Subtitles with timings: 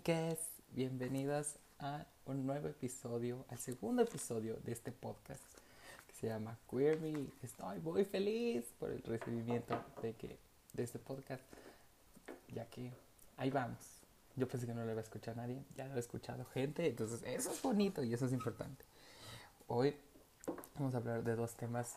[0.00, 0.38] amigues,
[0.70, 5.42] bienvenidas a un nuevo episodio, al segundo episodio de este podcast
[6.06, 7.26] que se llama Queer Me.
[7.42, 10.38] Estoy muy feliz por el recibimiento de, que,
[10.72, 11.42] de este podcast,
[12.48, 12.94] ya que
[13.36, 14.00] ahí vamos.
[14.36, 17.22] Yo pensé que no lo iba a escuchar nadie, ya lo ha escuchado gente, entonces
[17.26, 18.82] eso es bonito y eso es importante.
[19.66, 19.94] Hoy
[20.76, 21.96] vamos a hablar de dos temas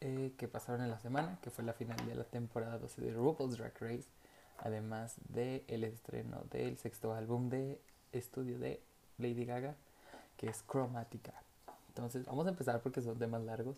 [0.00, 3.12] eh, que pasaron en la semana, que fue la final de la temporada 12 de
[3.12, 4.08] RuPaul's Drag Race
[4.60, 7.80] además del el estreno del sexto álbum de
[8.12, 8.82] estudio de
[9.18, 9.74] Lady Gaga,
[10.36, 11.34] que es Chromatica.
[11.88, 13.76] Entonces, vamos a empezar porque son temas largos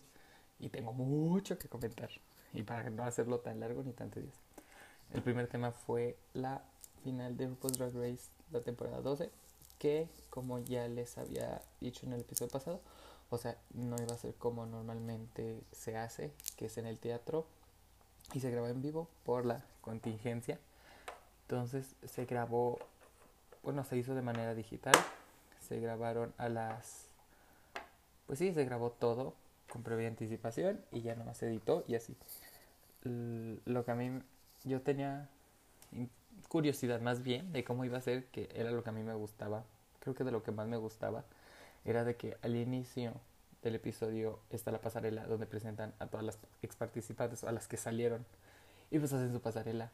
[0.59, 2.09] y tengo mucho que comentar.
[2.53, 4.39] Y para no hacerlo tan largo ni tan tedioso.
[5.13, 6.63] El primer tema fue la
[7.03, 9.29] final de RuPaul's Drag Race, la temporada 12,
[9.79, 12.81] que como ya les había dicho en el episodio pasado,
[13.29, 17.47] o sea, no iba a ser como normalmente se hace, que es en el teatro
[18.33, 20.59] y se graba en vivo por la contingencia
[21.43, 22.79] entonces se grabó,
[23.61, 24.95] bueno, se hizo de manera digital,
[25.67, 27.05] se grabaron a las,
[28.27, 29.33] pues sí, se grabó todo
[29.69, 32.15] con previa anticipación y ya nomás se editó y así.
[33.03, 34.21] Lo que a mí,
[34.63, 35.29] yo tenía
[36.47, 39.13] curiosidad más bien de cómo iba a ser, que era lo que a mí me
[39.13, 39.63] gustaba,
[39.99, 41.23] creo que de lo que más me gustaba,
[41.85, 43.13] era de que al inicio
[43.61, 47.77] del episodio está la pasarela donde presentan a todas las ex participantes, a las que
[47.77, 48.25] salieron,
[48.91, 49.91] y pues hacen su pasarela,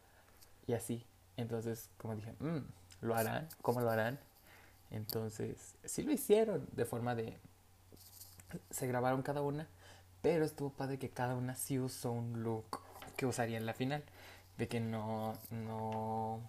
[0.67, 1.05] y así,
[1.39, 2.59] entonces, como dije, mm,
[3.01, 3.47] ¿lo harán?
[3.61, 4.19] ¿Cómo lo harán?
[4.91, 7.37] Entonces, sí lo hicieron de forma de...
[8.71, 9.67] Se grabaron cada una,
[10.21, 12.79] pero estuvo padre que cada una sí usó un look
[13.15, 14.03] que usaría en la final.
[14.57, 16.41] De que no, no,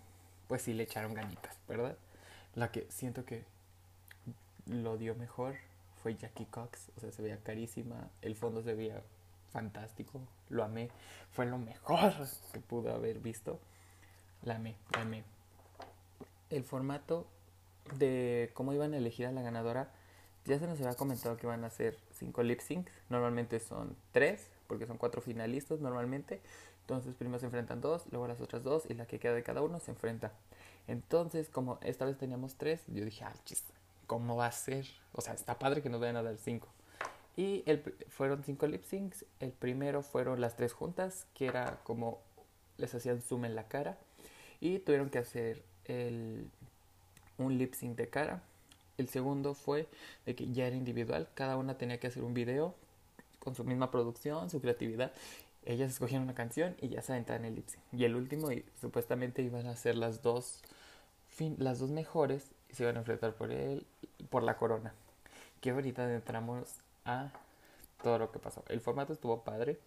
[0.48, 1.96] pues sí le echaron ganitas, ¿verdad?
[2.54, 3.44] La que siento que
[4.66, 5.54] lo dio mejor
[6.02, 9.02] fue Jackie Cox, o sea, se veía carísima, el fondo se veía
[9.52, 10.90] fantástico, lo amé,
[11.32, 12.12] fue lo mejor
[12.52, 13.60] que pudo haber visto.
[14.42, 15.22] La amé, la amé.
[16.48, 17.26] El formato
[17.98, 19.90] de cómo iban a elegir a la ganadora,
[20.46, 22.90] ya se nos había comentado que iban a hacer cinco lip syncs.
[23.10, 26.40] Normalmente son tres, porque son cuatro finalistas normalmente.
[26.80, 29.62] Entonces primero se enfrentan dos, luego las otras dos y la que queda de cada
[29.62, 30.32] uno se enfrenta.
[30.88, 33.62] Entonces, como esta vez teníamos tres, yo dije, ah, chis,
[34.06, 34.86] ¿cómo va a ser?
[35.12, 36.68] O sea, está padre que nos vayan a dar cinco.
[37.36, 37.64] Y
[38.08, 39.24] fueron cinco lip syncs.
[39.38, 42.18] El primero fueron las tres juntas, que era como
[42.76, 43.98] les hacían zoom en la cara
[44.60, 46.48] y tuvieron que hacer el,
[47.38, 48.42] un lip sync de cara.
[48.98, 49.88] El segundo fue
[50.26, 52.74] de que ya era individual, cada una tenía que hacer un video
[53.38, 55.12] con su misma producción, su creatividad.
[55.64, 57.82] Ellas escogían una canción y ya se aventaban el lip sync.
[57.92, 60.60] Y el último, y supuestamente iban a ser las dos,
[61.28, 63.86] fin, las dos mejores y se iban a enfrentar por él,
[64.28, 64.92] por la corona.
[65.60, 67.30] Que ahorita entramos a
[68.02, 68.64] todo lo que pasó.
[68.68, 69.78] El formato estuvo padre.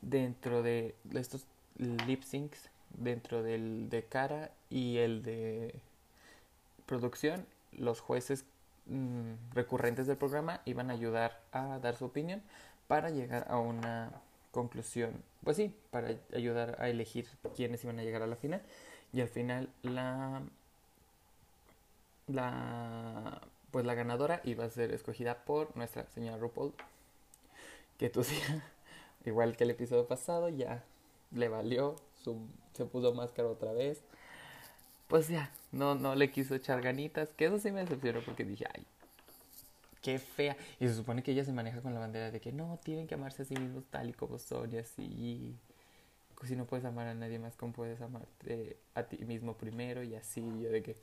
[0.00, 1.44] Dentro de estos
[1.76, 5.74] lip syncs dentro del de cara y el de
[6.86, 8.44] producción, los jueces
[8.86, 12.42] mm, recurrentes del programa iban a ayudar a dar su opinión
[12.86, 14.10] para llegar a una
[14.50, 15.22] conclusión.
[15.44, 18.62] Pues sí, para ayudar a elegir quiénes iban a llegar a la final.
[19.12, 20.42] Y al final la
[22.26, 23.40] la
[23.70, 26.72] pues la ganadora iba a ser escogida por nuestra señora RuPaul.
[27.98, 28.22] Que tú
[29.24, 30.84] igual que el episodio pasado, ya
[31.32, 32.38] le valió su
[32.78, 34.00] se puso máscara otra vez.
[35.08, 38.66] Pues ya, no, no le quiso echar ganitas, que eso sí me decepcionó porque dije,
[38.74, 38.84] ay,
[40.02, 40.56] qué fea.
[40.80, 43.14] Y se supone que ella se maneja con la bandera de que no, tienen que
[43.14, 45.56] amarse a sí mismos tal y como son y así.
[46.46, 50.02] Si no puedes amar a nadie más, ¿cómo puedes amarte a ti mismo primero?
[50.04, 50.96] Y así, yo de que,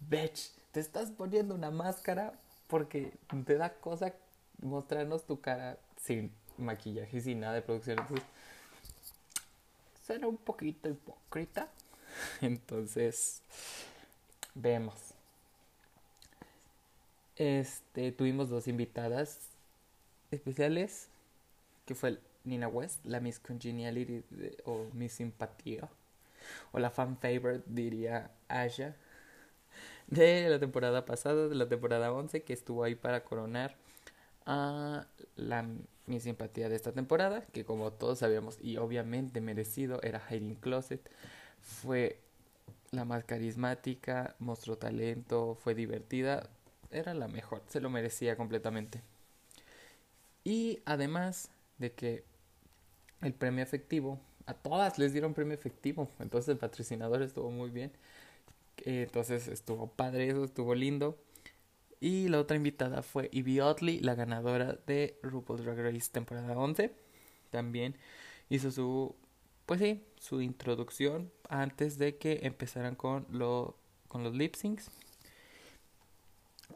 [0.00, 2.32] bitch, te estás poniendo una máscara
[2.68, 3.12] porque
[3.44, 4.14] te da cosa
[4.60, 7.98] mostrarnos tu cara sin maquillaje y sin nada de producción.
[7.98, 8.26] Entonces,
[10.14, 11.68] era un poquito hipócrita.
[12.40, 13.42] Entonces,
[14.54, 14.94] vemos.
[17.36, 19.38] Este, tuvimos dos invitadas
[20.30, 21.08] especiales,
[21.86, 24.24] que fue Nina West, la Miss Congeniality
[24.64, 25.88] o Miss Simpatía,
[26.72, 28.96] o la fan favorite diría Asha,
[30.08, 33.76] de la temporada pasada, de la temporada 11, que estuvo ahí para coronar
[34.46, 35.06] a
[35.36, 35.64] la
[36.08, 41.00] mi simpatía de esta temporada, que como todos sabíamos y obviamente merecido, era Hiding Closet.
[41.62, 42.18] Fue
[42.90, 46.48] la más carismática, mostró talento, fue divertida,
[46.90, 49.02] era la mejor, se lo merecía completamente.
[50.44, 52.24] Y además de que
[53.20, 57.92] el premio efectivo, a todas les dieron premio efectivo, entonces el patrocinador estuvo muy bien,
[58.84, 61.18] entonces estuvo padre eso, estuvo lindo.
[62.00, 66.92] Y la otra invitada fue Evie Oddly, la ganadora de RuPaul's Drag Race temporada 11.
[67.50, 67.96] También
[68.48, 69.16] hizo su,
[69.66, 73.76] pues sí, su introducción antes de que empezaran con lo
[74.08, 74.90] con los lip syncs.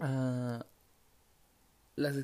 [0.00, 0.66] Ah,
[1.96, 2.16] las,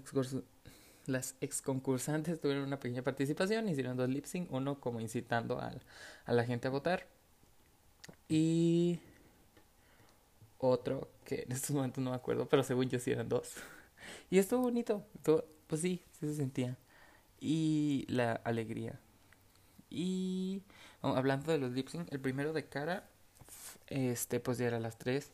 [1.07, 5.73] las ex concursantes tuvieron una pequeña participación, hicieron dos lip sync, uno como incitando a,
[6.25, 7.07] a la gente a votar
[8.29, 9.01] y
[10.59, 13.55] otro que en estos momentos no me acuerdo, pero según yo sí eran dos.
[14.31, 15.05] Y estuvo bonito,
[15.67, 16.77] pues sí, sí se sentía.
[17.41, 18.99] Y la alegría.
[19.91, 20.63] Y
[21.03, 23.09] hablando de los lip sync, el primero de cara,
[23.87, 25.31] este pues ya era las tres.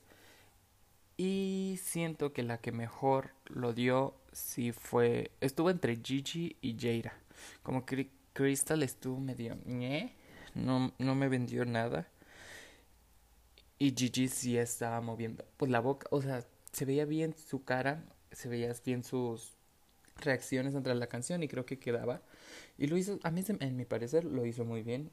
[1.16, 5.30] Y siento que la que mejor lo dio sí fue.
[5.40, 7.14] Estuvo entre Gigi y Jaira.
[7.62, 9.56] Como que Crystal estuvo medio.
[10.54, 12.08] No, no me vendió nada.
[13.78, 15.44] Y Gigi sí estaba moviendo.
[15.56, 18.04] Pues la boca, o sea, se veía bien su cara.
[18.32, 19.52] Se veía bien sus
[20.16, 21.42] reacciones ante la canción.
[21.42, 22.22] Y creo que quedaba.
[22.78, 25.10] Y lo hizo, a mí, en mi parecer, lo hizo muy bien.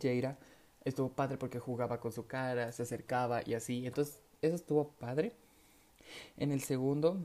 [0.00, 0.38] Jaira
[0.84, 3.86] estuvo padre porque jugaba con su cara, se acercaba y así.
[3.86, 5.32] Entonces eso estuvo padre.
[6.36, 7.24] En el segundo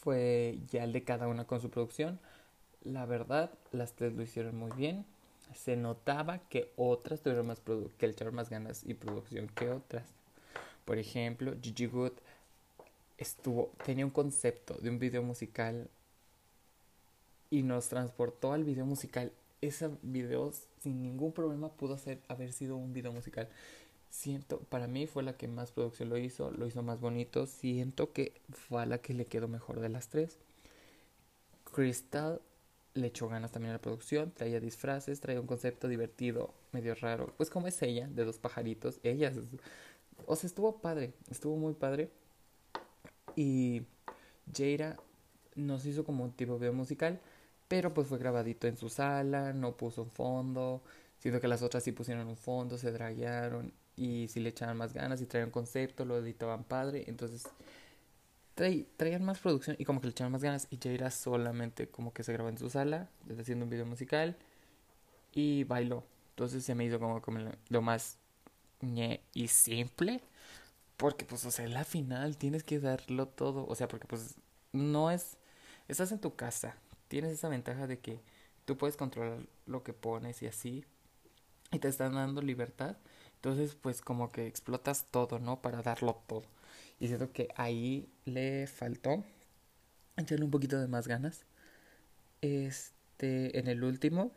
[0.00, 2.20] fue ya el de cada una con su producción.
[2.82, 5.06] La verdad, las tres lo hicieron muy bien.
[5.52, 7.60] Se notaba que otras tuvieron más
[7.98, 10.06] que echaron más ganas y producción que otras.
[10.84, 12.12] Por ejemplo, Gigi Good
[13.18, 15.88] estuvo, tenía un concepto de un video musical
[17.50, 19.32] y nos transportó al video musical.
[19.60, 23.48] Ese video sin ningún problema pudo ser, haber sido un video musical
[24.14, 28.12] siento, para mí fue la que más producción lo hizo, lo hizo más bonito, siento
[28.12, 30.38] que fue la que le quedó mejor de las tres.
[31.74, 32.40] Crystal
[32.94, 37.32] le echó ganas también a la producción, traía disfraces, traía un concepto divertido, medio raro,
[37.36, 39.32] pues como es ella, de dos pajaritos, ella,
[40.26, 42.10] o sea, estuvo padre, estuvo muy padre.
[43.36, 43.82] Y
[44.56, 44.96] Jaira
[45.56, 47.20] nos hizo como un tipo de musical,
[47.68, 50.82] pero pues fue grabadito en su sala, no puso un fondo,
[51.18, 54.92] siento que las otras sí pusieron un fondo, se draguearon y si le echaban más
[54.92, 57.44] ganas y traían concepto, lo editaban padre, entonces
[58.54, 62.22] traían más producción y como que le echaban más ganas y Jaira solamente como que
[62.22, 63.08] se grabó en su sala,
[63.38, 64.36] haciendo un video musical
[65.32, 66.04] y bailó.
[66.30, 68.18] Entonces se me hizo como, como lo más
[68.80, 70.20] ñe y simple,
[70.96, 74.36] porque pues o sea, la final tienes que darlo todo, o sea, porque pues
[74.72, 75.36] no es,
[75.88, 76.76] estás en tu casa,
[77.08, 78.20] tienes esa ventaja de que
[78.64, 80.84] tú puedes controlar lo que pones y así,
[81.72, 82.96] y te están dando libertad
[83.44, 85.60] entonces, pues como que explotas todo, ¿no?
[85.60, 86.44] Para darlo todo.
[87.00, 89.24] Y siento que ahí le faltó
[90.16, 91.44] echarle un poquito de más ganas.
[92.40, 94.32] Este, en el último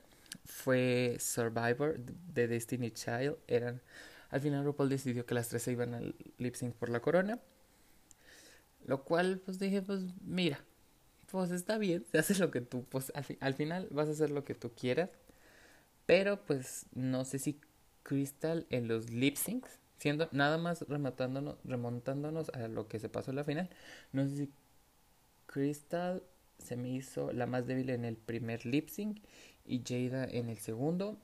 [0.46, 3.38] fue Survivor de Destiny Child.
[3.48, 3.82] Eran,
[4.30, 7.40] al final RuPaul decidió que las tres se iban al lip sync por la corona.
[8.86, 10.64] Lo cual, pues dije, pues mira,
[11.30, 14.30] pues está bien, se hace lo que tú, pues al, al final vas a hacer
[14.32, 15.10] lo que tú quieras.
[16.06, 17.60] Pero pues no sé si
[18.04, 23.32] Crystal en los lip syncs, siendo nada más remontándonos, remontándonos a lo que se pasó
[23.32, 23.70] en la final.
[24.14, 24.52] No sé si
[25.48, 26.24] Crystal
[26.60, 29.20] se me hizo la más débil en el primer lip sync
[29.66, 31.18] y Jada en el segundo.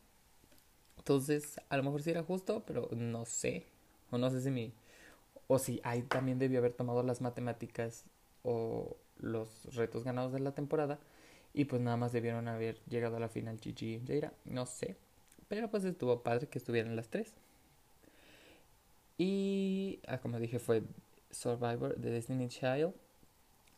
[0.98, 3.66] Entonces, a lo mejor sí era justo, pero no sé.
[4.12, 4.74] O no sé si mi.
[5.48, 8.06] O si ahí también debió haber tomado las matemáticas
[8.44, 11.00] o los retos ganados de la temporada.
[11.54, 14.34] Y pues nada más debieron haber llegado a la final GG y Jada.
[14.46, 14.98] No sé.
[15.48, 17.34] Pero pues estuvo padre que estuvieran las tres.
[19.18, 20.84] Y ah, como dije fue
[21.32, 22.94] Survivor de Destiny Child.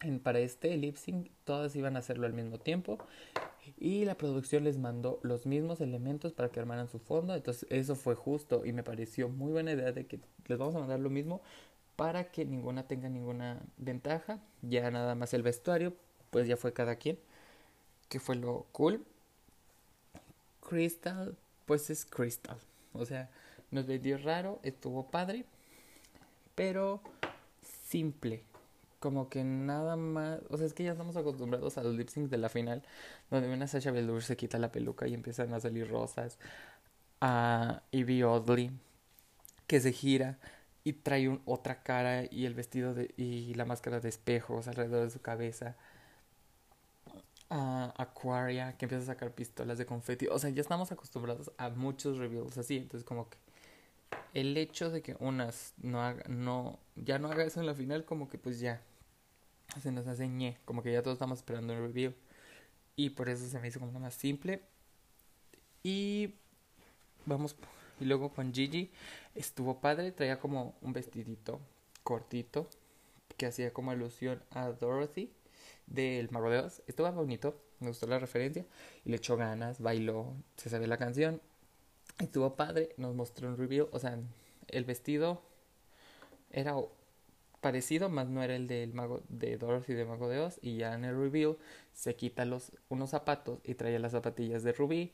[0.02, 2.98] En, para este lip sync todas iban a hacerlo al mismo tiempo
[3.78, 7.96] y la producción les mandó los mismos elementos para que armaran su fondo entonces eso
[7.96, 11.10] fue justo y me pareció muy buena idea de que les vamos a mandar lo
[11.10, 11.42] mismo
[11.96, 15.94] para que ninguna tenga ninguna ventaja ya nada más el vestuario
[16.30, 17.18] pues ya fue cada quien
[18.10, 19.04] que fue lo cool
[20.60, 22.58] Crystal pues es Crystal.
[22.94, 23.30] O sea,
[23.76, 25.46] nos vendió raro, estuvo padre,
[26.56, 27.02] pero
[27.62, 28.44] simple.
[29.00, 32.32] Como que nada más, o sea, es que ya estamos acostumbrados a los lip syncs
[32.32, 32.84] de la final,
[33.30, 36.40] donde una Sasha Velour se quita la peluca y empiezan a salir rosas.
[37.22, 38.72] A Evie Oddly,
[39.68, 40.40] que se gira
[40.84, 45.12] y trae otra cara y el vestido de, y la máscara de espejos alrededor de
[45.12, 45.76] su cabeza
[47.50, 50.28] a Aquaria que empieza a sacar pistolas de confeti.
[50.28, 52.78] O sea, ya estamos acostumbrados a muchos reveals así.
[52.78, 53.38] Entonces, como que
[54.34, 58.06] el hecho de que unas no haga, no, ya no haga eso en la final,
[58.06, 58.82] como que pues ya
[59.82, 60.58] se nos hace ñe.
[60.66, 62.16] Como que ya todos estamos esperando el reveal.
[62.96, 64.62] Y por eso se me hizo como más simple.
[65.84, 66.34] Y
[67.26, 67.56] vamos.
[68.00, 68.92] Y luego con Gigi
[69.36, 70.12] estuvo padre.
[70.12, 71.60] Traía como un vestidito
[72.04, 72.70] cortito
[73.38, 75.32] que hacía como alusión a Dorothy
[75.88, 76.82] del Mago de Oz.
[77.14, 78.66] Bonito, me gustó la referencia
[79.04, 81.42] y le echó ganas, bailó, se sabe la canción.
[82.20, 84.18] Estuvo padre, nos mostró un review, o sea,
[84.68, 85.42] el vestido
[86.52, 86.76] era
[87.66, 90.60] parecido, más no era el del mago de Dorothy de Mago de Oz.
[90.62, 91.58] Y ya en el reveal
[91.94, 95.12] se quita los, unos zapatos y trae las zapatillas de Ruby.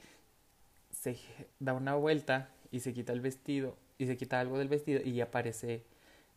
[0.92, 1.18] Se
[1.60, 5.22] da una vuelta y se quita el vestido y se quita algo del vestido y
[5.22, 5.86] aparece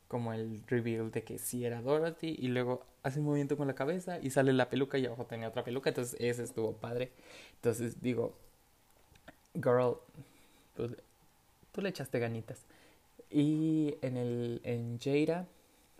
[0.06, 3.74] como el reveal de que sí era Dorothy y luego hace un movimiento con la
[3.74, 7.10] cabeza y sale la peluca y abajo tenía otra peluca, entonces ese estuvo padre.
[7.56, 8.36] Entonces digo,
[9.54, 9.96] girl,
[10.74, 10.92] pues,
[11.72, 12.64] tú le echaste ganitas.
[13.30, 15.46] Y en el en Jada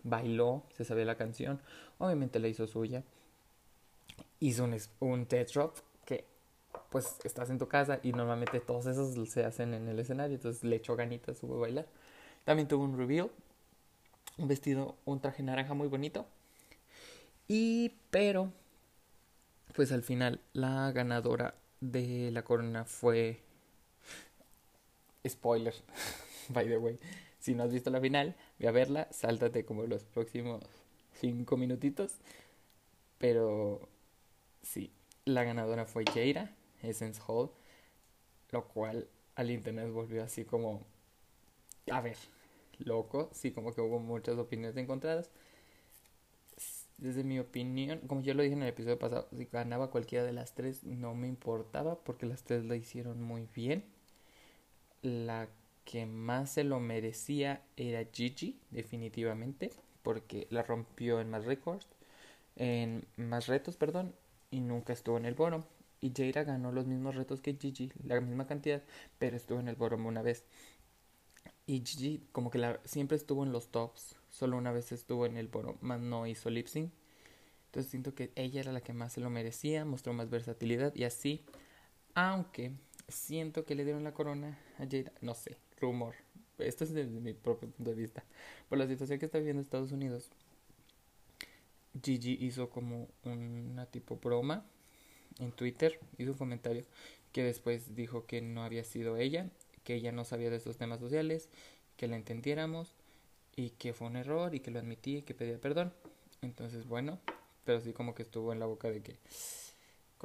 [0.03, 1.59] bailó, se sabía la canción,
[1.97, 3.03] obviamente la hizo suya.
[4.39, 6.25] Hizo un, un TED drop que
[6.89, 10.63] pues estás en tu casa y normalmente todos esos se hacen en el escenario, entonces
[10.63, 11.87] le echó ganitas, subo a bailar.
[12.43, 13.31] También tuvo un reveal,
[14.37, 16.25] un vestido, un traje naranja muy bonito.
[17.47, 18.51] Y pero
[19.75, 23.41] pues al final la ganadora de la corona fue
[25.27, 25.73] spoiler,
[26.49, 26.99] by the way.
[27.39, 30.63] Si no has visto la final, ve a verla, sáltate como los próximos
[31.13, 32.13] cinco minutitos.
[33.17, 33.87] Pero
[34.63, 34.91] sí,
[35.25, 37.51] la ganadora fue Jaira, Essence Hall,
[38.51, 40.85] lo cual al internet volvió así como,
[41.91, 42.17] a ver,
[42.79, 45.29] loco, sí, como que hubo muchas opiniones encontradas.
[46.97, 50.31] Desde mi opinión, como yo lo dije en el episodio pasado, si ganaba cualquiera de
[50.33, 53.83] las tres no me importaba porque las tres la hicieron muy bien.
[55.05, 55.47] La
[55.83, 59.71] que más se lo merecía era Gigi, definitivamente,
[60.01, 61.85] porque la rompió en más records,
[62.55, 64.15] en más retos, perdón,
[64.49, 65.63] y nunca estuvo en el bottom.
[66.01, 68.81] Y Jaira ganó los mismos retos que Gigi, la misma cantidad,
[69.19, 70.43] pero estuvo en el bottom una vez.
[71.67, 75.49] Y Gigi como que siempre estuvo en los tops, solo una vez estuvo en el
[75.49, 76.91] bottom, más no hizo lip sync.
[77.67, 81.03] Entonces siento que ella era la que más se lo merecía, mostró más versatilidad y
[81.03, 81.45] así,
[82.15, 82.71] aunque
[83.07, 86.15] siento que le dieron la corona a Jaira, no sé, rumor.
[86.57, 88.23] Esto es desde mi propio punto de vista.
[88.69, 90.29] Por la situación que está viviendo Estados Unidos,
[92.01, 94.65] Gigi hizo como una tipo broma
[95.39, 96.85] en Twitter, hizo un comentario
[97.31, 99.49] que después dijo que no había sido ella,
[99.83, 101.49] que ella no sabía de estos temas sociales,
[101.97, 102.93] que la entendiéramos
[103.55, 105.93] y que fue un error y que lo admití y que pedía perdón.
[106.41, 107.19] Entonces, bueno,
[107.65, 109.17] pero sí como que estuvo en la boca de que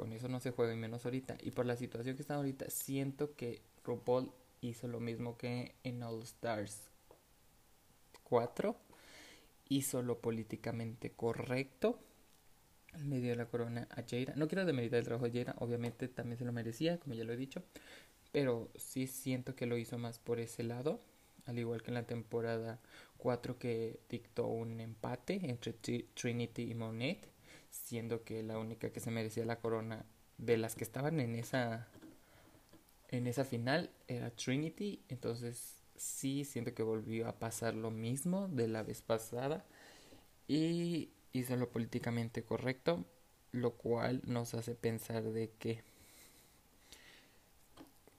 [0.01, 1.37] con eso no se juega y menos ahorita.
[1.43, 6.01] Y por la situación que está ahorita, siento que RuPaul hizo lo mismo que en
[6.01, 6.89] All Stars
[8.23, 8.75] 4.
[9.69, 11.99] Hizo lo políticamente correcto.
[13.05, 14.33] Le dio la corona a Jaira.
[14.35, 17.33] No quiero demeritar el trabajo de Jaira, obviamente también se lo merecía, como ya lo
[17.33, 17.61] he dicho.
[18.31, 20.99] Pero sí siento que lo hizo más por ese lado.
[21.45, 22.79] Al igual que en la temporada
[23.17, 27.30] 4 que dictó un empate entre Trinity y Monet.
[27.71, 30.05] Siendo que la única que se merecía la corona
[30.37, 31.87] de las que estaban en esa
[33.09, 38.67] en esa final era Trinity, entonces sí siento que volvió a pasar lo mismo de
[38.67, 39.65] la vez pasada
[40.47, 43.05] y hizo lo políticamente correcto,
[43.51, 45.83] lo cual nos hace pensar de que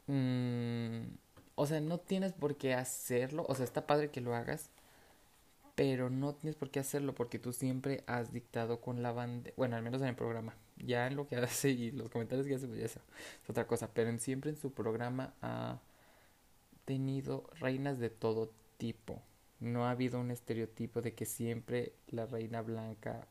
[0.06, 1.16] mm,
[1.54, 4.70] o sea, no tienes por qué hacerlo, o sea, está padre que lo hagas,
[5.74, 9.76] pero no tienes por qué hacerlo porque tú siempre has dictado con la banda, bueno,
[9.76, 12.66] al menos en el programa, ya en lo que hace y los comentarios que hace,
[12.66, 12.98] pues ya es
[13.48, 13.88] otra cosa.
[13.92, 15.80] Pero siempre en su programa ha
[16.84, 19.22] tenido reinas de todo tipo.
[19.60, 23.26] No ha habido un estereotipo de que siempre la reina blanca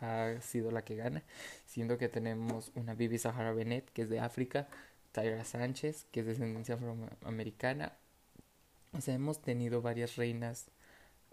[0.00, 1.22] ha sido la que gana,
[1.66, 4.68] siendo que tenemos una Bibi Sahara Bennett, que es de África,
[5.12, 7.92] Tyra Sánchez, que es de descendencia afroamericana.
[8.92, 10.68] O sea, hemos tenido varias reinas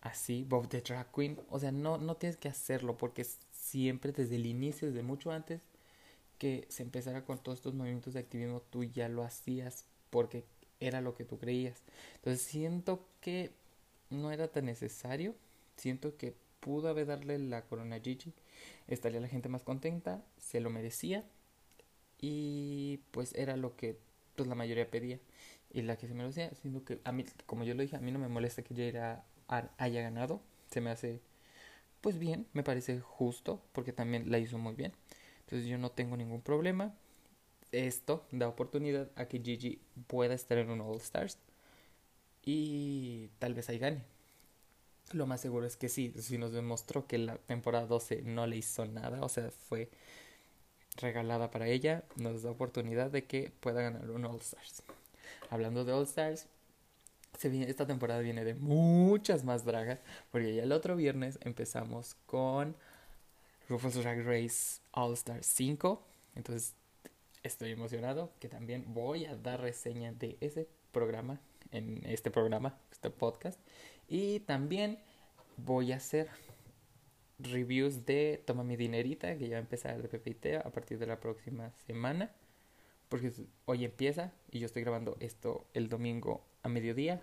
[0.03, 1.39] así, Bob the Drag Queen.
[1.49, 5.61] O sea, no, no tienes que hacerlo porque siempre desde el inicio, desde mucho antes
[6.37, 10.43] que se empezara con todos estos movimientos de activismo, tú ya lo hacías porque
[10.79, 11.81] era lo que tú creías.
[12.15, 13.51] Entonces siento que
[14.09, 15.35] no era tan necesario,
[15.77, 18.33] siento que pudo haber darle la corona a Gigi,
[18.87, 21.23] estaría la gente más contenta, se lo merecía
[22.19, 23.97] y pues era lo que
[24.35, 25.19] pues la mayoría pedía
[25.71, 28.11] y la que se merecía, siento que a mí, como yo lo dije, a mí
[28.11, 29.23] no me molesta que ella
[29.77, 31.21] haya ganado, se me hace
[32.01, 34.93] pues bien, me parece justo porque también la hizo muy bien.
[35.41, 36.93] Entonces yo no tengo ningún problema.
[37.71, 41.37] Esto da oportunidad a que Gigi pueda estar en un All Stars
[42.43, 44.03] y tal vez ahí gane.
[45.13, 48.57] Lo más seguro es que sí, si nos demostró que la temporada 12 no le
[48.57, 49.89] hizo nada, o sea, fue
[50.97, 54.83] regalada para ella, nos da oportunidad de que pueda ganar un All Stars.
[55.49, 56.47] Hablando de All Stars,
[57.41, 59.99] esta temporada viene de muchas más dragas,
[60.31, 62.75] porque ya el otro viernes empezamos con
[63.67, 66.75] RuPaul's Drag Race All Star 5, entonces
[67.43, 71.39] estoy emocionado que también voy a dar reseña de ese programa,
[71.71, 73.59] en este programa, este podcast,
[74.07, 74.99] Y también
[75.57, 76.29] voy a hacer
[77.39, 81.07] reviews de Toma mi dinerita, que ya va a empezar de Pepe a partir de
[81.07, 82.31] la próxima semana.
[83.09, 83.31] Porque
[83.65, 87.21] hoy empieza y yo estoy grabando esto el domingo a mediodía.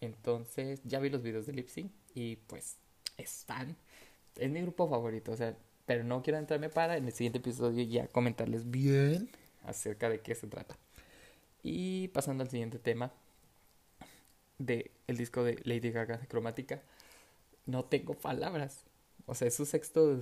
[0.00, 2.76] Entonces ya vi los videos de Lipsy y pues
[3.16, 3.76] están.
[4.36, 5.56] Es mi grupo favorito, o sea,
[5.86, 9.30] pero no quiero entrarme para en el siguiente episodio ya comentarles bien
[9.64, 10.76] acerca de qué se trata.
[11.62, 13.12] Y pasando al siguiente tema
[14.58, 16.82] de el disco de Lady Gaga Cromática,
[17.66, 18.84] no tengo palabras.
[19.26, 20.20] O sea, es su sexto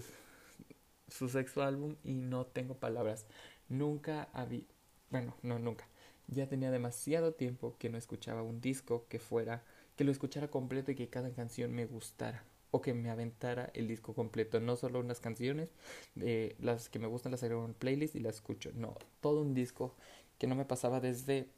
[1.11, 3.27] su sexto álbum y no tengo palabras.
[3.69, 4.63] Nunca había,
[5.11, 5.87] bueno, no nunca.
[6.31, 9.63] Ya tenía demasiado tiempo que no escuchaba un disco que fuera
[9.97, 13.89] que lo escuchara completo y que cada canción me gustara o que me aventara el
[13.89, 15.69] disco completo, no solo unas canciones,
[16.15, 19.55] de las que me gustan las agrego en playlist y las escucho, no, todo un
[19.55, 19.95] disco
[20.39, 21.49] que no me pasaba desde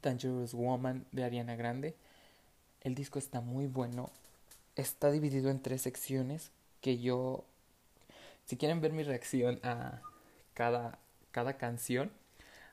[0.00, 1.94] Dangerous Woman de Ariana Grande.
[2.80, 4.10] El disco está muy bueno,
[4.76, 7.44] está dividido en tres secciones que yo,
[8.46, 10.00] si quieren ver mi reacción a
[10.54, 10.98] cada,
[11.32, 12.12] cada canción,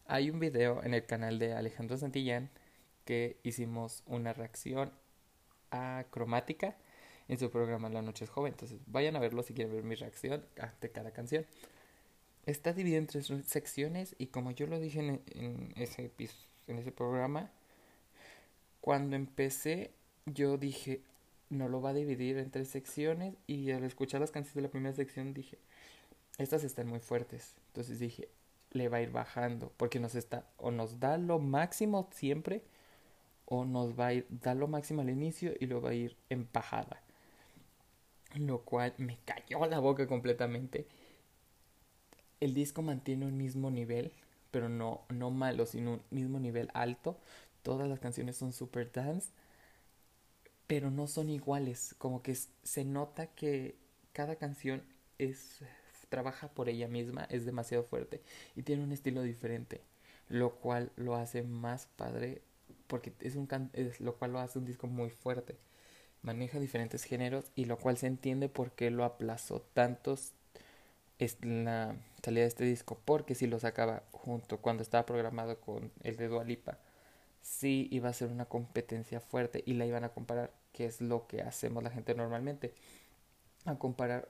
[0.08, 2.50] hay un video en el canal de Alejandro Santillán
[3.06, 4.92] que hicimos una reacción
[5.72, 6.76] a cromática
[7.28, 8.54] en su programa La Noche es Joven.
[8.54, 11.46] Entonces vayan a verlo si quieren ver mi reacción ante cada canción.
[12.46, 16.12] Está dividido en tres secciones y como yo lo dije en, ese,
[16.68, 17.52] en ese programa,
[18.82, 19.92] cuando empecé
[20.28, 21.02] yo dije,
[21.50, 24.70] no lo va a dividir en tres secciones y al escuchar las canciones de la
[24.70, 25.58] primera sección dije,
[26.38, 27.56] estas están muy fuertes.
[27.68, 28.30] Entonces dije,
[28.76, 32.64] le va a ir bajando porque nos está o nos da lo máximo siempre
[33.46, 36.18] o nos va a ir da lo máximo al inicio y lo va a ir
[36.30, 37.02] en bajada
[38.40, 40.88] lo cual me cayó la boca completamente.
[42.40, 44.12] El disco mantiene un mismo nivel,
[44.52, 47.18] pero no, no malo, sino un mismo nivel alto.
[47.64, 49.30] Todas las canciones son super dance,
[50.68, 51.96] pero no son iguales.
[51.98, 53.76] Como que se nota que
[54.14, 54.84] cada canción
[55.18, 55.62] es
[56.16, 58.22] trabaja por ella misma, es demasiado fuerte
[58.56, 59.82] y tiene un estilo diferente,
[60.30, 62.42] lo cual lo hace más padre
[62.88, 65.58] porque es un es, lo cual lo hace un disco muy fuerte.
[66.22, 70.32] Maneja diferentes géneros y lo cual se entiende por qué lo aplazó tantos
[71.20, 75.92] es la salida de este disco porque si lo sacaba junto cuando estaba programado con
[76.04, 76.78] el de Dualipa
[77.42, 81.28] sí iba a ser una competencia fuerte y la iban a comparar que es lo
[81.28, 82.74] que hacemos la gente normalmente
[83.66, 84.30] a comparar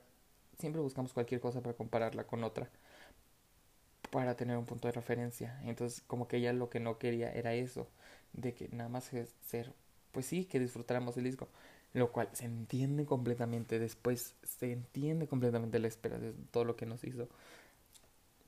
[0.60, 2.70] siempre buscamos cualquier cosa para compararla con otra
[4.12, 7.54] para tener un punto de referencia entonces como que ella lo que no quería era
[7.54, 7.88] eso
[8.34, 9.74] de que nada más ser
[10.12, 11.50] pues sí que disfrutáramos el disco
[11.96, 16.86] lo cual se entiende completamente después, se entiende completamente la espera de todo lo que
[16.86, 17.30] nos hizo.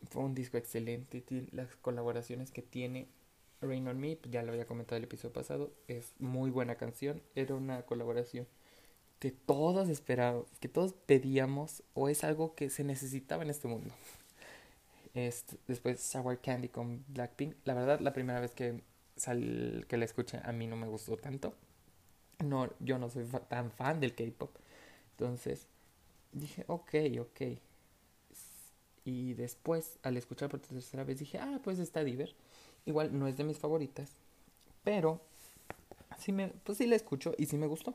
[0.10, 3.08] Fue un disco excelente, las colaboraciones que tiene
[3.62, 7.56] Rain on Me, ya lo había comentado el episodio pasado, es muy buena canción, era
[7.56, 8.48] una colaboración
[9.20, 13.94] que todos esperábamos, que todos pedíamos o es algo que se necesitaba en este mundo.
[15.14, 18.84] Este, después Sour Candy con Blackpink, la verdad la primera vez que,
[19.16, 21.56] sal, que la escuché a mí no me gustó tanto
[22.44, 24.52] no, yo no soy tan fan del K-pop.
[25.12, 25.68] Entonces
[26.32, 27.42] dije, ok, ok.
[29.06, 32.36] Y después, al escuchar por tercera vez, dije, ah, pues está Diver.
[32.86, 34.12] Igual no es de mis favoritas,
[34.84, 35.22] pero
[36.18, 37.94] sí me, pues sí la escucho y sí me gustó.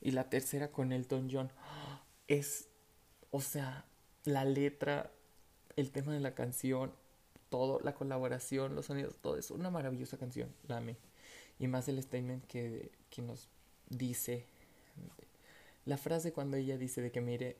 [0.00, 1.50] Y la tercera con Elton John.
[2.28, 2.68] Es,
[3.30, 3.84] o sea,
[4.24, 5.10] la letra,
[5.76, 6.92] el tema de la canción,
[7.48, 10.96] todo, la colaboración, los sonidos, todo es una maravillosa canción, la amé.
[11.58, 13.48] Y más el statement que, que nos
[13.88, 14.46] dice
[15.86, 17.56] la frase cuando ella dice de que mire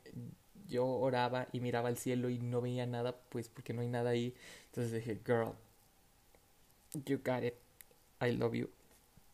[0.68, 4.10] yo oraba y miraba al cielo y no veía nada pues porque no hay nada
[4.10, 4.34] ahí.
[4.66, 5.52] Entonces dije girl
[7.06, 7.54] you got it.
[8.20, 8.68] I love you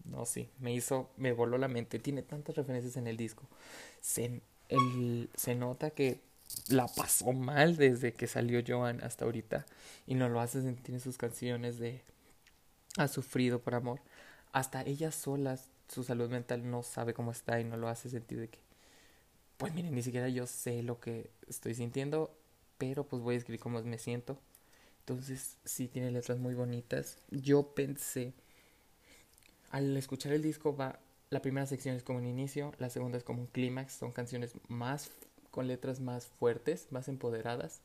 [0.04, 3.44] no sí me hizo me voló la mente tiene tantas referencias en el disco
[4.00, 6.20] se, el, se nota que
[6.68, 9.66] la pasó mal desde que salió Joan hasta ahorita
[10.06, 12.02] y no lo hace sentir en sus canciones de
[12.98, 14.00] ha sufrido por amor
[14.52, 18.38] hasta ella sola, su salud mental no sabe cómo está y no lo hace sentir
[18.40, 18.58] de que,
[19.56, 22.34] pues miren, ni siquiera yo sé lo que estoy sintiendo,
[22.78, 24.38] pero pues voy a escribir cómo me siento.
[25.00, 27.18] Entonces, sí tiene letras muy bonitas.
[27.30, 28.34] Yo pensé,
[29.72, 33.24] al escuchar el disco va, la primera sección es como un inicio, la segunda es
[33.24, 35.10] como un clímax, son canciones más,
[35.50, 37.80] con letras más fuertes, más empoderadas,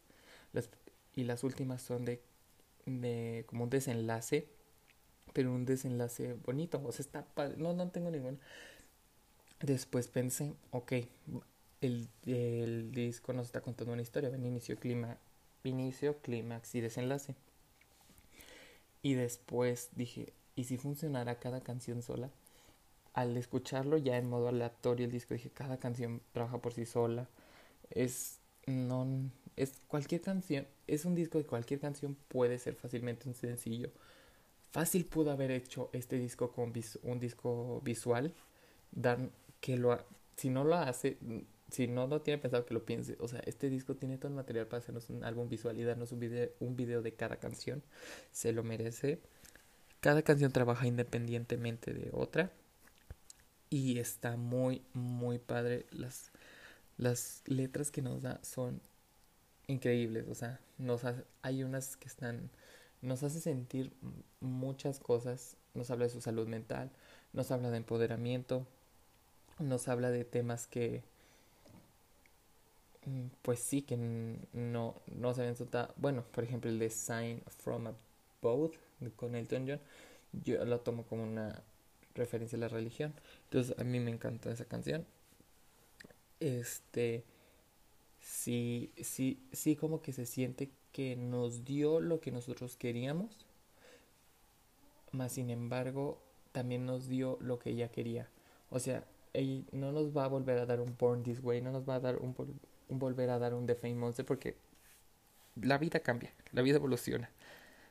[1.16, 2.22] y las últimas son de,
[2.86, 4.48] de como un desenlace
[5.38, 6.82] pero un desenlace bonito.
[6.84, 7.58] O sea, está padre.
[7.58, 8.40] No, no tengo ningún.
[9.62, 10.94] Después pensé, ok,
[11.82, 14.30] el, el disco nos está contando una historia.
[14.30, 15.18] Ven, inicio, clima,
[15.64, 17.36] inicio, clímax y desenlace.
[19.04, 22.30] Y después dije, ¿y si funcionara cada canción sola?
[23.18, 27.28] al escucharlo ya en modo aleatorio el disco dije, cada canción trabaja por sí sola.
[27.90, 33.34] Es no es cualquier canción, es un disco de cualquier canción puede ser fácilmente un
[33.34, 33.90] sencillo.
[34.70, 38.36] Fácil pudo haber hecho este disco con un disco visual,
[38.92, 39.98] dan que lo
[40.36, 41.18] si no lo hace,
[41.72, 44.36] si no lo tiene pensado que lo piense, o sea, este disco tiene todo el
[44.36, 47.82] material para hacernos un álbum visual y darnos un video, un video de cada canción,
[48.32, 49.22] se lo merece.
[50.00, 52.52] Cada canción trabaja independientemente de otra
[53.70, 55.86] y está muy, muy padre.
[55.92, 56.32] Las,
[56.98, 58.82] las letras que nos da son
[59.68, 60.28] increíbles.
[60.30, 61.02] O sea, nos
[61.42, 62.50] hay unas que están.
[63.02, 63.92] Nos hace sentir
[64.40, 65.58] muchas cosas.
[65.74, 66.92] Nos habla de su salud mental.
[67.34, 68.66] Nos habla de empoderamiento.
[69.60, 71.04] Nos habla de temas que.
[73.06, 73.98] Mm, pues sí, que
[74.54, 75.56] no, no se ven
[75.98, 77.94] Bueno, por ejemplo, el de Sign from a
[78.42, 78.74] Boat
[79.16, 79.80] con Elton John.
[80.44, 81.64] Yo lo tomo como una
[82.16, 83.14] referencia a la religión.
[83.46, 85.06] Entonces a mí me encanta esa canción.
[86.40, 87.24] Este,
[88.20, 93.46] sí, sí, sí como que se siente que nos dio lo que nosotros queríamos,
[95.12, 96.20] más sin embargo
[96.52, 98.30] también nos dio lo que ella quería.
[98.70, 101.72] O sea, ella no nos va a volver a dar un Born This Way, no
[101.72, 102.36] nos va a dar un,
[102.90, 104.56] un volver a dar un The Fame Monster porque
[105.56, 107.30] la vida cambia, la vida evoluciona.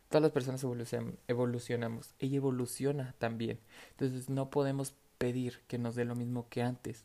[0.08, 0.64] Todas las personas
[1.28, 2.14] evolucionamos.
[2.18, 3.58] Ella evoluciona también.
[3.90, 7.04] Entonces no podemos pedir que nos dé lo mismo que antes.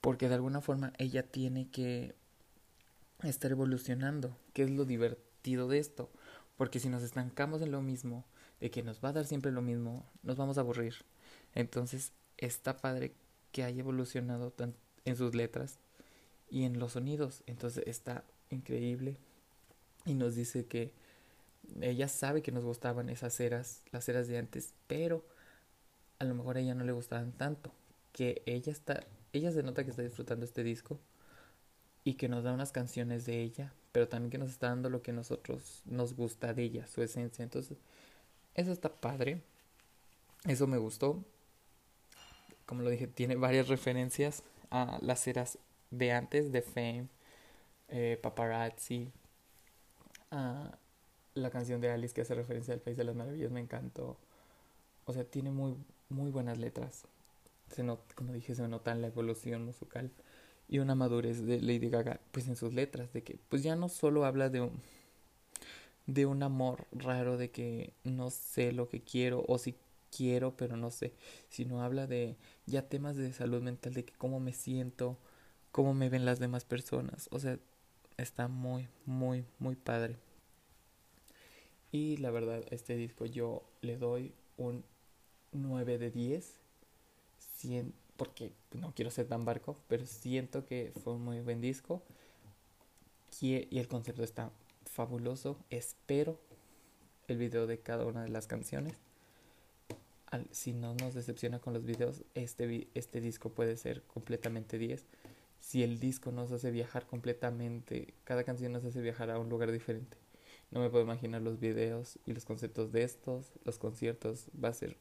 [0.00, 2.14] Porque de alguna forma ella tiene que
[3.22, 4.36] estar evolucionando.
[4.52, 6.10] ¿Qué es lo divertido de esto?
[6.56, 8.24] Porque si nos estancamos en lo mismo,
[8.60, 10.94] de que nos va a dar siempre lo mismo, nos vamos a aburrir.
[11.54, 13.14] Entonces está padre
[13.52, 14.54] que haya evolucionado
[15.04, 15.78] en sus letras
[16.48, 17.42] y en los sonidos.
[17.46, 19.18] Entonces está increíble.
[20.04, 20.92] Y nos dice que
[21.80, 25.24] ella sabe que nos gustaban esas eras, las eras de antes, pero
[26.18, 27.72] a lo mejor a ella no le gustaban tanto,
[28.12, 30.98] que ella está, ella se nota que está disfrutando este disco
[32.04, 35.02] y que nos da unas canciones de ella, pero también que nos está dando lo
[35.02, 37.42] que nosotros nos gusta de ella, su esencia.
[37.42, 37.78] Entonces,
[38.54, 39.42] eso está padre.
[40.46, 41.24] Eso me gustó.
[42.64, 45.58] Como lo dije, tiene varias referencias a las eras
[45.90, 47.08] de antes, de Fame,
[47.88, 49.10] eh, Paparazzi,
[50.30, 50.78] a
[51.36, 54.16] la canción de Alice que hace referencia al País de las Maravillas me encantó.
[55.04, 55.76] O sea, tiene muy,
[56.08, 57.04] muy buenas letras.
[57.70, 60.10] Se nota, como dije, se nota en la evolución musical
[60.68, 63.88] y una madurez de Lady Gaga, pues en sus letras, de que pues ya no
[63.88, 64.72] solo habla de un,
[66.06, 69.76] de un amor raro, de que no sé lo que quiero o si
[70.16, 71.12] quiero pero no sé,
[71.50, 75.18] sino habla de ya temas de salud mental, de que cómo me siento,
[75.72, 77.28] cómo me ven las demás personas.
[77.30, 77.58] O sea,
[78.16, 80.16] está muy, muy, muy padre.
[81.96, 84.84] Y la verdad, este disco yo le doy un
[85.52, 86.60] 9 de 10.
[88.18, 92.02] porque no quiero ser tan barco, pero siento que fue un muy buen disco.
[93.40, 94.50] Y el concepto está
[94.84, 95.56] fabuloso.
[95.70, 96.38] Espero
[97.28, 98.92] el video de cada una de las canciones.
[100.50, 105.02] si no nos decepciona con los videos, este, este disco puede ser completamente 10.
[105.60, 109.72] Si el disco nos hace viajar completamente, cada canción nos hace viajar a un lugar
[109.72, 110.18] diferente.
[110.70, 114.48] No me puedo imaginar los videos y los conceptos de estos, los conciertos.
[114.62, 114.96] Va a ser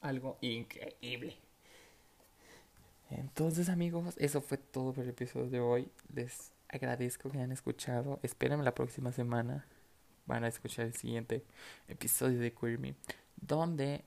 [0.00, 1.36] algo increíble.
[3.10, 5.88] Entonces amigos, eso fue todo por el episodio de hoy.
[6.12, 8.20] Les agradezco que hayan escuchado.
[8.22, 9.66] Espérenme la próxima semana.
[10.26, 11.44] Van a escuchar el siguiente
[11.88, 12.94] episodio de Queer Me.
[13.36, 14.04] Donde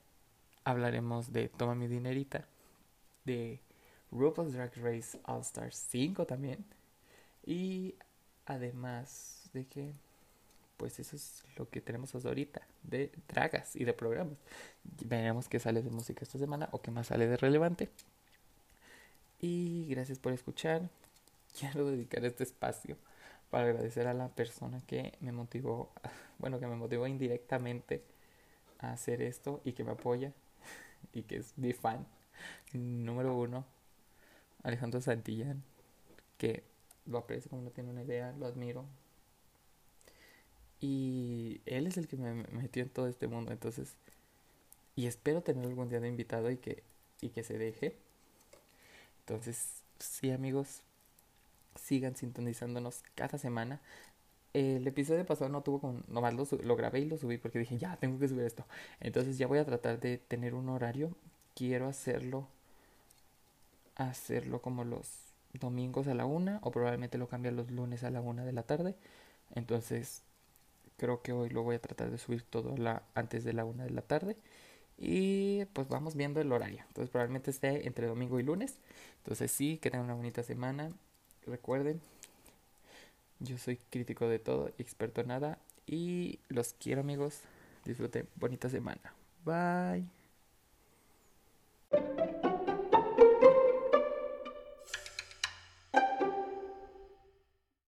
[0.64, 2.46] hablaremos de Toma mi dinerita.
[3.24, 3.60] De
[4.10, 6.64] RuPaul's Drag Race All Stars 5 también.
[7.44, 7.94] Y
[8.46, 9.94] además de que
[10.78, 14.38] pues eso es lo que tenemos hasta ahorita de dragas y de programas.
[15.04, 17.90] Veremos qué sale de música esta semana o qué más sale de relevante.
[19.40, 20.88] Y gracias por escuchar.
[21.58, 22.96] Quiero dedicar este espacio
[23.50, 25.90] para agradecer a la persona que me motivó,
[26.38, 28.02] bueno, que me motivó indirectamente
[28.78, 30.32] a hacer esto y que me apoya
[31.12, 32.06] y que es mi fan
[32.72, 33.64] número uno,
[34.62, 35.64] Alejandro Santillán,
[36.36, 36.62] que
[37.06, 38.84] lo aprecio como no tiene una idea, lo admiro,
[40.80, 43.52] y él es el que me metió en todo este mundo.
[43.52, 43.94] Entonces,
[44.96, 46.82] y espero tener algún día de invitado y que,
[47.20, 47.96] y que se deje.
[49.20, 50.82] Entonces, sí amigos,
[51.76, 53.80] sigan sintonizándonos cada semana.
[54.54, 57.78] El episodio pasado no tuvo con, nomás lo, lo grabé y lo subí porque dije,
[57.78, 58.64] ya, tengo que subir esto.
[59.00, 61.12] Entonces ya voy a tratar de tener un horario.
[61.54, 62.48] Quiero hacerlo,
[63.96, 65.10] hacerlo como los
[65.54, 68.62] domingos a la una o probablemente lo cambie los lunes a la una de la
[68.62, 68.94] tarde.
[69.54, 70.22] Entonces
[70.98, 73.84] Creo que hoy lo voy a tratar de subir todo la, antes de la una
[73.84, 74.36] de la tarde.
[74.98, 76.84] Y pues vamos viendo el horario.
[76.88, 78.78] Entonces probablemente esté entre domingo y lunes.
[79.18, 80.90] Entonces sí, que tengan una bonita semana.
[81.46, 82.00] Recuerden,
[83.40, 85.58] yo soy crítico de todo, experto en nada.
[85.86, 87.40] Y los quiero amigos.
[87.84, 89.14] Disfruten bonita semana.
[89.44, 90.17] Bye.